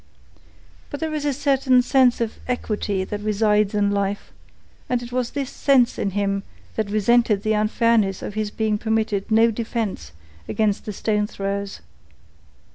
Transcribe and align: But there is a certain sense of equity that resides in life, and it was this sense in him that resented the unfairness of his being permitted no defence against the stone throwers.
But 0.89 0.99
there 0.99 1.13
is 1.13 1.25
a 1.25 1.31
certain 1.33 1.83
sense 1.83 2.19
of 2.21 2.39
equity 2.47 3.03
that 3.03 3.21
resides 3.21 3.75
in 3.75 3.91
life, 3.91 4.31
and 4.89 5.03
it 5.03 5.11
was 5.11 5.29
this 5.29 5.51
sense 5.51 5.99
in 5.99 6.09
him 6.17 6.41
that 6.75 6.89
resented 6.89 7.43
the 7.43 7.53
unfairness 7.53 8.23
of 8.23 8.33
his 8.33 8.49
being 8.49 8.79
permitted 8.79 9.29
no 9.29 9.51
defence 9.51 10.11
against 10.49 10.85
the 10.85 10.91
stone 10.93 11.27
throwers. 11.27 11.81